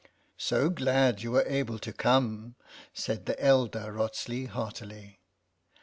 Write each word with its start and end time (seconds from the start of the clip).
"So 0.49 0.71
glad 0.71 1.21
you 1.21 1.29
were 1.29 1.45
able 1.45 1.77
to 1.77 1.93
come," 1.93 2.55
said 2.91 3.27
the 3.27 3.39
elder 3.39 3.93
Wrotsley 3.93 4.47
heartily. 4.47 5.19